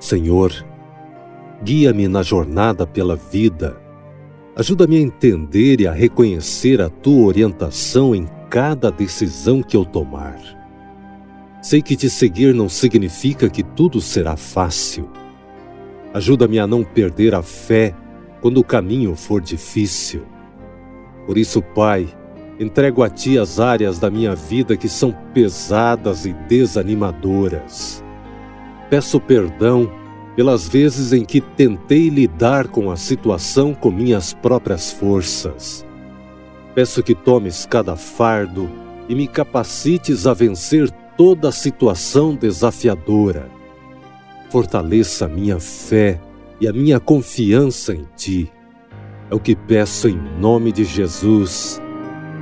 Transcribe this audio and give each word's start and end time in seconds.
Senhor, 0.00 0.52
guia-me 1.62 2.08
na 2.08 2.22
jornada 2.22 2.86
pela 2.86 3.14
vida. 3.14 3.78
Ajuda-me 4.56 4.96
a 4.96 5.00
entender 5.00 5.80
e 5.82 5.86
a 5.86 5.92
reconhecer 5.92 6.80
a 6.80 6.88
tua 6.88 7.26
orientação 7.26 8.14
em 8.14 8.26
cada 8.48 8.90
decisão 8.90 9.62
que 9.62 9.76
eu 9.76 9.84
tomar. 9.84 10.38
Sei 11.60 11.82
que 11.82 11.94
te 11.94 12.08
seguir 12.08 12.54
não 12.54 12.68
significa 12.68 13.50
que 13.50 13.62
tudo 13.62 14.00
será 14.00 14.36
fácil. 14.36 15.10
Ajuda-me 16.14 16.58
a 16.58 16.66
não 16.66 16.82
perder 16.82 17.34
a 17.34 17.42
fé 17.42 17.94
quando 18.40 18.58
o 18.58 18.64
caminho 18.64 19.14
for 19.14 19.40
difícil. 19.40 20.24
Por 21.26 21.36
isso, 21.36 21.60
Pai, 21.60 22.08
entrego 22.58 23.02
a 23.02 23.08
Ti 23.08 23.38
as 23.38 23.60
áreas 23.60 23.98
da 23.98 24.10
minha 24.10 24.34
vida 24.34 24.76
que 24.76 24.88
são 24.88 25.12
pesadas 25.32 26.26
e 26.26 26.32
desanimadoras. 26.32 28.04
Peço 28.90 29.20
perdão 29.20 29.90
pelas 30.34 30.68
vezes 30.68 31.12
em 31.12 31.24
que 31.24 31.40
tentei 31.40 32.08
lidar 32.08 32.68
com 32.68 32.90
a 32.90 32.96
situação 32.96 33.74
com 33.74 33.90
minhas 33.90 34.32
próprias 34.32 34.92
forças. 34.92 35.84
Peço 36.74 37.02
que 37.02 37.14
tomes 37.14 37.66
cada 37.66 37.96
fardo 37.96 38.70
e 39.08 39.14
me 39.14 39.26
capacites 39.26 40.26
a 40.26 40.34
vencer 40.34 40.90
toda 41.16 41.50
situação 41.50 42.34
desafiadora. 42.34 43.50
Fortaleça 44.50 45.24
a 45.24 45.28
minha 45.28 45.58
fé 45.58 46.20
e 46.60 46.68
a 46.68 46.72
minha 46.72 47.00
confiança 47.00 47.94
em 47.94 48.06
Ti. 48.16 48.50
É 49.30 49.34
o 49.34 49.40
que 49.40 49.54
peço 49.54 50.08
em 50.08 50.16
nome 50.38 50.72
de 50.72 50.84
Jesus. 50.84 51.82